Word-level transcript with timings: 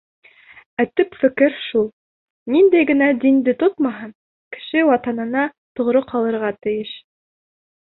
Ә 0.83 0.85
төп 0.99 1.17
фекер 1.23 1.53
шул: 1.65 1.83
ниндәй 2.55 2.87
генә 2.93 3.11
динде 3.25 3.55
тотмаһын, 3.61 4.17
кеше 4.57 4.83
Ватанына 4.89 5.47
тоғро 5.81 6.05
ҡалырға 6.15 6.53
тейеш. 6.65 6.99